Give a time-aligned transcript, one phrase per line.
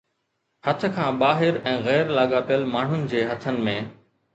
[0.67, 3.83] هٿ کان ٻاهر ۽ غير لاڳاپيل ماڻهن جي هٿن ۾